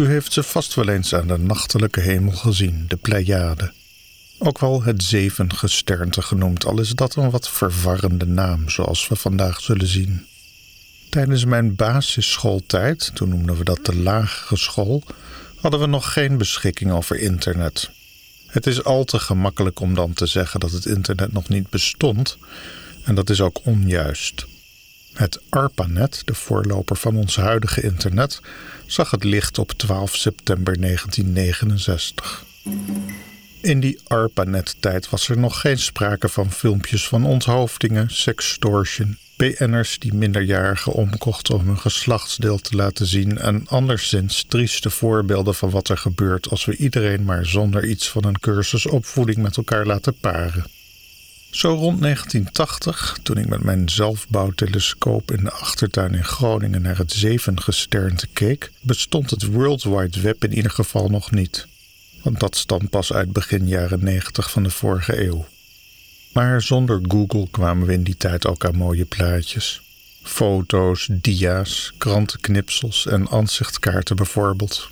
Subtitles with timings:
[0.00, 3.72] U heeft ze vast wel eens aan de nachtelijke hemel gezien, de Pleiade.
[4.38, 9.60] Ook wel het zevengesternte genoemd, al is dat een wat verwarrende naam, zoals we vandaag
[9.60, 10.26] zullen zien.
[11.08, 15.02] Tijdens mijn basisschooltijd, toen noemden we dat de lagere school,
[15.56, 17.90] hadden we nog geen beschikking over internet.
[18.46, 22.38] Het is al te gemakkelijk om dan te zeggen dat het internet nog niet bestond,
[23.04, 24.46] en dat is ook onjuist.
[25.12, 28.40] Het ARPANET, de voorloper van ons huidige internet,
[28.86, 32.44] zag het licht op 12 september 1969.
[33.60, 40.14] In die ARPANET-tijd was er nog geen sprake van filmpjes van onthoofdingen, sextortion, BN'ers die
[40.14, 45.98] minderjarigen omkochten om hun geslachtsdeel te laten zien en anderszins trieste voorbeelden van wat er
[45.98, 50.64] gebeurt als we iedereen maar zonder iets van een cursus opvoeding met elkaar laten paren.
[51.50, 57.12] Zo rond 1980, toen ik met mijn zelfbouwtelescoop in de achtertuin in Groningen naar het
[57.12, 61.66] zevengesternte keek, bestond het World Wide Web in ieder geval nog niet.
[62.22, 65.46] Want dat stamt pas uit begin jaren 90 van de vorige eeuw.
[66.32, 69.80] Maar zonder Google kwamen we in die tijd ook aan mooie plaatjes.
[70.22, 74.90] Foto's, dia's, krantenknipsels en aanzichtkaarten bijvoorbeeld.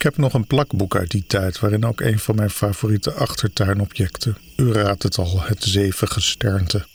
[0.00, 4.36] Ik heb nog een plakboek uit die tijd waarin ook een van mijn favoriete achtertuinobjecten,
[4.56, 6.86] u raadt het al, het zevengesternte.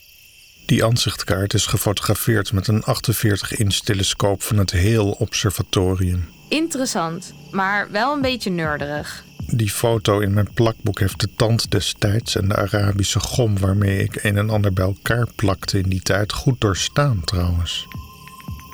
[0.66, 6.30] Die aanzichtkaart is gefotografeerd met een 48-inch telescoop van het Heel Observatorium.
[6.50, 9.24] Interessant, maar wel een beetje nerderig.
[9.48, 14.24] Die foto in mijn plakboek heeft de tand destijds en de Arabische gom waarmee ik
[14.24, 17.88] een en ander bij elkaar plakte in die tijd goed doorstaan trouwens.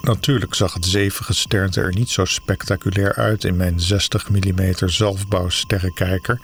[0.02, 6.40] Natuurlijk zag het zevengesternte er niet zo spectaculair uit in mijn 60 mm zelfbouwsterrenkijker,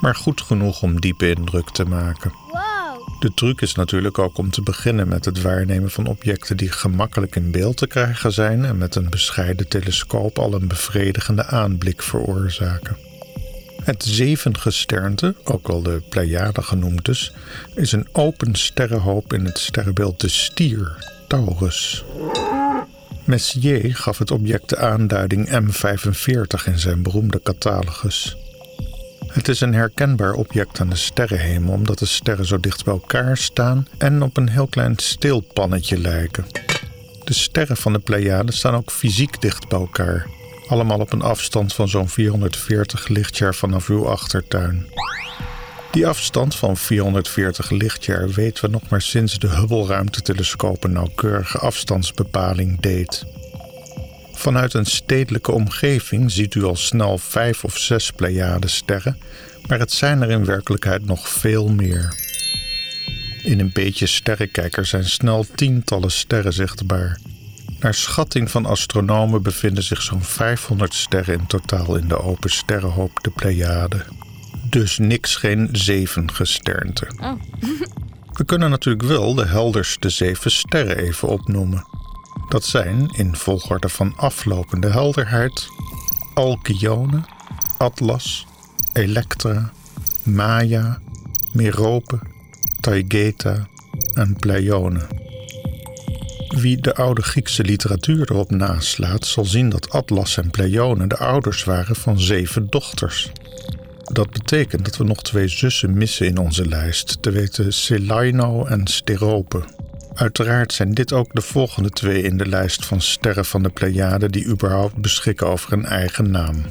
[0.00, 2.32] maar goed genoeg om diepe indruk te maken.
[3.18, 7.36] De truc is natuurlijk ook om te beginnen met het waarnemen van objecten die gemakkelijk
[7.36, 12.96] in beeld te krijgen zijn en met een bescheiden telescoop al een bevredigende aanblik veroorzaken.
[13.82, 17.32] Het zevengesternte, ook wel de Pleiade genoemd dus,
[17.74, 22.04] is een open sterrenhoop in het sterrenbeeld de stier, Taurus.
[23.26, 28.36] Messier gaf het object de aanduiding M45 in zijn beroemde catalogus.
[29.26, 33.36] Het is een herkenbaar object aan de sterrenhemel omdat de sterren zo dicht bij elkaar
[33.36, 36.46] staan en op een heel klein steelpannetje lijken.
[37.24, 40.26] De sterren van de Pleiade staan ook fysiek dicht bij elkaar,
[40.68, 44.86] allemaal op een afstand van zo'n 440 lichtjaar vanaf uw achtertuin.
[45.96, 52.80] Die afstand van 440 lichtjaar weten we nog maar sinds de Hubble-ruimtetelescoop een nauwkeurige afstandsbepaling
[52.80, 53.24] deed.
[54.32, 59.18] Vanuit een stedelijke omgeving ziet u al snel vijf of zes Pleiadesterren,
[59.66, 62.14] maar het zijn er in werkelijkheid nog veel meer.
[63.42, 67.18] In een beetje sterrenkijker zijn snel tientallen sterren zichtbaar.
[67.80, 73.18] Naar schatting van astronomen bevinden zich zo'n 500 sterren in totaal in de open sterrenhoop
[73.22, 74.04] de Pleiade.
[74.70, 77.06] Dus niks geen zevengesternte.
[77.20, 77.32] Oh.
[78.32, 81.86] We kunnen natuurlijk wel de helderste zeven sterren even opnoemen.
[82.48, 85.66] Dat zijn, in volgorde van aflopende helderheid,
[86.34, 87.20] Alkyone,
[87.78, 88.46] Atlas,
[88.92, 89.72] Electra,
[90.22, 91.00] Maya,
[91.52, 92.18] Merope,
[92.80, 93.68] Taygeta
[94.14, 95.06] en Pleione.
[96.48, 101.64] Wie de oude Griekse literatuur erop naslaat, zal zien dat Atlas en Pleione de ouders
[101.64, 103.30] waren van zeven dochters.
[104.12, 108.86] Dat betekent dat we nog twee zussen missen in onze lijst, te weten Celaino en
[108.86, 109.64] Sterope.
[110.14, 114.30] Uiteraard zijn dit ook de volgende twee in de lijst van sterren van de Pleiade
[114.30, 116.64] die überhaupt beschikken over een eigen naam.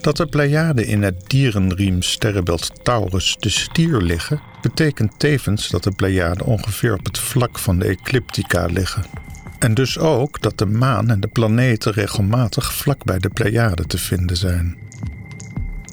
[0.00, 5.92] Dat de Pleiade in het dierenriem sterrenbeeld Taurus de stier liggen, betekent tevens dat de
[5.92, 9.04] Pleiade ongeveer op het vlak van de ecliptica liggen.
[9.58, 13.98] En dus ook dat de maan en de planeten regelmatig vlak bij de Pleiade te
[13.98, 14.85] vinden zijn.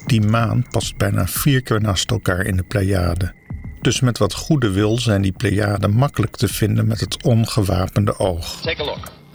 [0.06, 3.32] Die maan past bijna vier keer naast elkaar in de Pleiade.
[3.80, 8.60] Dus met wat goede wil zijn die Pleiaden makkelijk te vinden met het ongewapende oog.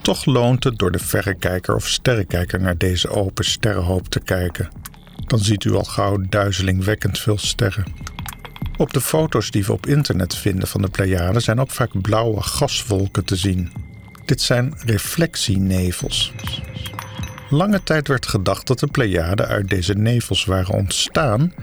[0.01, 4.69] Toch loont het door de verrekijker of sterrenkijker naar deze open sterrenhoop te kijken.
[5.27, 7.85] Dan ziet u al gauw duizelingwekkend veel sterren.
[8.77, 12.41] Op de foto's die we op internet vinden van de Pleiaden zijn ook vaak blauwe
[12.41, 13.71] gaswolken te zien.
[14.25, 16.33] Dit zijn reflectienevels.
[17.51, 21.53] Lange tijd werd gedacht dat de Pleiaden uit deze nevels waren ontstaan,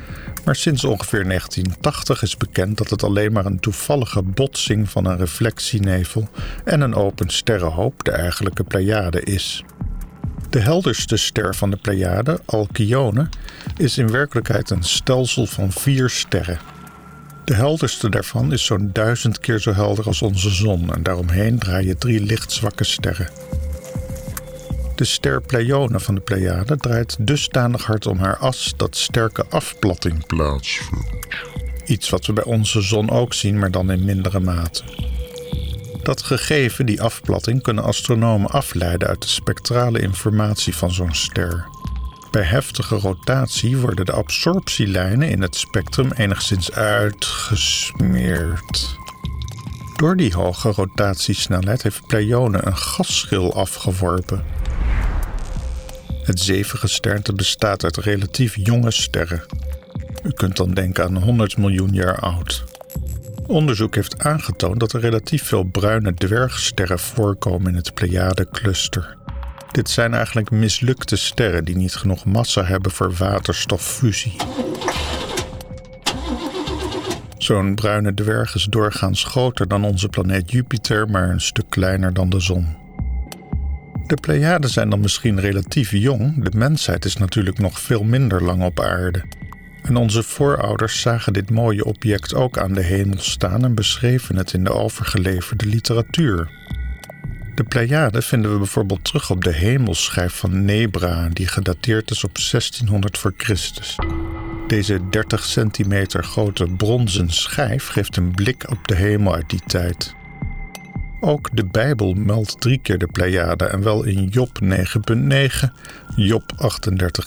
[0.44, 5.16] maar sinds ongeveer 1980 is bekend dat het alleen maar een toevallige botsing van een
[5.16, 6.28] reflectienevel
[6.64, 9.64] en een open sterrenhoop de eigenlijke Pleiade is.
[10.50, 13.28] De helderste ster van de Pleiade, Alkyone,
[13.76, 16.58] is in werkelijkheid een stelsel van vier sterren.
[17.44, 21.98] De helderste daarvan is zo'n duizend keer zo helder als onze zon en daaromheen draaien
[21.98, 23.28] drie lichtzwakke sterren.
[24.96, 30.26] De ster Pleione van de Pleiade draait dusdanig hard om haar as dat sterke afplatting
[30.26, 31.26] plaatsvindt.
[31.84, 34.82] Iets wat we bij onze zon ook zien, maar dan in mindere mate.
[36.02, 41.66] Dat gegeven, die afplatting, kunnen astronomen afleiden uit de spectrale informatie van zo'n ster.
[42.31, 48.96] Bij heftige rotatie worden de absorptielijnen in het spectrum enigszins uitgesmeerd.
[49.96, 54.56] Door die hoge rotatiesnelheid heeft Pleione een gasschil afgeworpen.
[56.26, 59.43] Het zevengesternte bestaat uit relatief jonge sterren.
[60.23, 62.64] U kunt dan denken aan 100 miljoen jaar oud.
[63.46, 69.17] Onderzoek heeft aangetoond dat er relatief veel bruine dwergsterren voorkomen in het Pleiade-cluster.
[69.70, 74.37] Dit zijn eigenlijk mislukte sterren die niet genoeg massa hebben voor waterstoffusie.
[77.38, 82.29] Zo'n bruine dwerg is doorgaans groter dan onze planeet Jupiter, maar een stuk kleiner dan
[82.29, 82.85] de zon.
[84.06, 88.62] De Pleiaden zijn dan misschien relatief jong, de mensheid is natuurlijk nog veel minder lang
[88.62, 89.25] op aarde.
[89.82, 94.53] En onze voorouders zagen dit mooie object ook aan de hemel staan en beschreven het
[94.53, 96.50] in de overgeleverde literatuur.
[97.55, 102.35] De Pleiaden vinden we bijvoorbeeld terug op de hemelschijf van Nebra, die gedateerd is op
[102.35, 103.97] 1600 voor Christus.
[104.67, 110.14] Deze 30 centimeter grote bronzen schijf geeft een blik op de hemel uit die tijd.
[111.20, 114.68] Ook de Bijbel meldt drie keer de Pleiade en wel in Job 9.9,
[116.16, 116.52] Job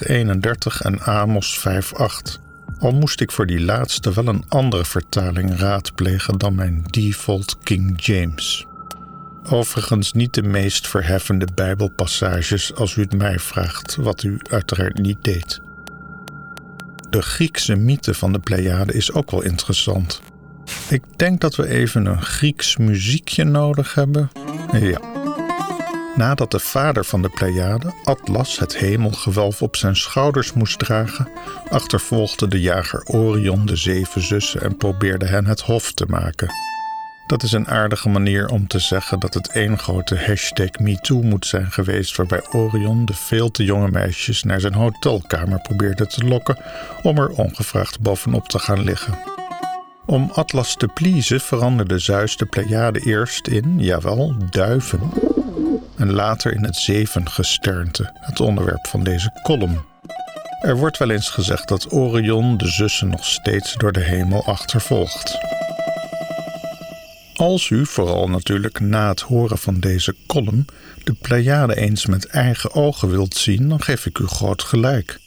[0.10, 2.40] 38.31 en Amos 5.8.
[2.80, 8.06] Al moest ik voor die laatste wel een andere vertaling raadplegen dan mijn default King
[8.06, 8.66] James.
[9.50, 15.24] Overigens niet de meest verheffende Bijbelpassages als u het mij vraagt, wat u uiteraard niet
[15.24, 15.62] deed.
[17.10, 20.22] De Griekse mythe van de Pleiade is ook wel interessant.
[20.90, 24.32] Ik denk dat we even een Grieks muziekje nodig hebben.
[24.72, 25.00] Ja.
[26.16, 31.30] Nadat de vader van de Pleiade, Atlas, het hemelgewelf op zijn schouders moest dragen,
[31.70, 36.50] achtervolgde de jager Orion de zeven zussen en probeerde hen het hof te maken.
[37.28, 41.46] Dat is een aardige manier om te zeggen dat het één grote hashtag MeToo moet
[41.46, 46.58] zijn geweest, waarbij Orion de veel te jonge meisjes naar zijn hotelkamer probeerde te lokken
[47.02, 49.39] om er ongevraagd bovenop te gaan liggen.
[50.10, 55.00] Om Atlas te pleasen veranderde Zeus de Pleiade eerst in, jawel, duiven.
[55.98, 59.82] En later in het zevengesternte, het onderwerp van deze column.
[60.62, 65.38] Er wordt wel eens gezegd dat Orion de zussen nog steeds door de hemel achtervolgt.
[67.36, 70.66] Als u, vooral natuurlijk na het horen van deze column,
[71.04, 75.20] de Pleiade eens met eigen ogen wilt zien, dan geef ik u groot gelijk.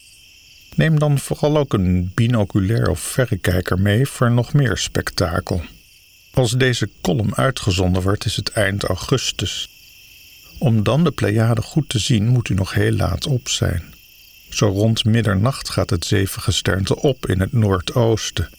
[0.74, 5.62] Neem dan vooral ook een binoculair of verrekijker mee voor nog meer spektakel.
[6.34, 9.68] Als deze column uitgezonden wordt, is het eind augustus.
[10.58, 13.94] Om dan de Pleiade goed te zien, moet u nog heel laat op zijn.
[14.50, 18.50] Zo rond middernacht gaat het zevengesternte op in het noordoosten.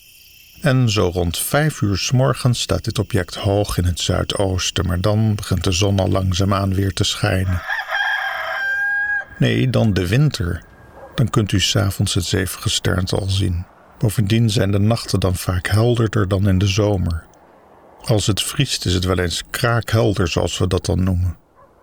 [0.61, 5.01] En zo rond vijf uur s morgens staat dit object hoog in het zuidoosten, maar
[5.01, 7.61] dan begint de zon al langzaamaan weer te schijnen.
[9.37, 10.63] Nee, dan de winter.
[11.15, 13.65] Dan kunt u s'avonds het zevengesternte al zien.
[13.97, 17.25] Bovendien zijn de nachten dan vaak helderder dan in de zomer.
[18.01, 21.37] Als het vriest is het wel eens kraakhelder, zoals we dat dan noemen.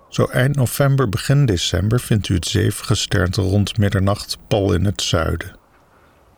[0.08, 5.58] Zo eind november, begin december vindt u het zevengesternte rond middernacht pal in het zuiden.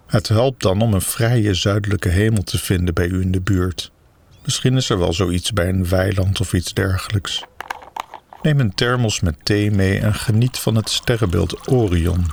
[0.06, 3.92] Het helpt dan om een vrije zuidelijke hemel te vinden bij u in de buurt.
[4.44, 7.44] Misschien is er wel zoiets bij een weiland of iets dergelijks.
[8.42, 12.26] Neem een thermos met thee mee en geniet van het sterrenbeeld Orion.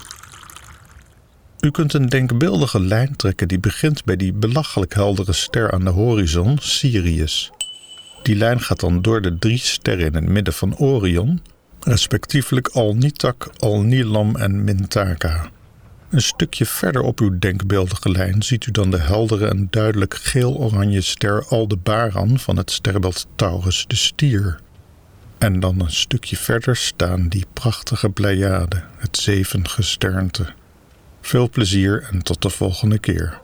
[1.59, 5.89] U kunt een denkbeeldige lijn trekken die begint bij die belachelijk heldere ster aan de
[5.89, 7.51] horizon, Sirius.
[8.23, 11.41] Die lijn gaat dan door de drie sterren in het midden van Orion,
[11.79, 15.49] respectievelijk Alnitak, Alnilam en Mintaka.
[16.09, 21.01] Een stukje verder op uw denkbeeldige lijn ziet u dan de heldere en duidelijk geel-oranje
[21.01, 24.59] ster Aldebaran van het sterrenbeeld Taurus de Stier.
[25.37, 30.45] En dan een stukje verder staan die prachtige Pleiade, het zevengesternte.
[31.21, 33.41] Veel plezier en tot de volgende keer.